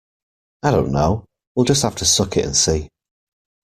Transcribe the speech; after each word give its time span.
I 0.63 0.71
don't 0.71 0.91
know; 0.91 1.25
we'll 1.53 1.67
just 1.67 1.83
have 1.83 1.95
to 1.97 2.05
suck 2.05 2.35
it 2.35 2.43
and 2.45 2.57
see 2.57 2.89